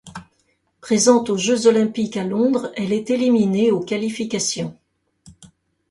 Présente 0.81 1.29
aux 1.29 1.37
Jeux 1.37 1.67
olympiques 1.67 2.17
à 2.17 2.23
Londres, 2.23 2.71
elle 2.75 2.91
est 2.91 3.11
éliminée 3.11 3.69
aux 3.71 3.81
qualifications. 3.81 4.75